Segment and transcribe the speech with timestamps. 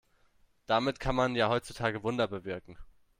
[0.65, 2.75] Damit kann man ja heutzutage Wunder bewirken.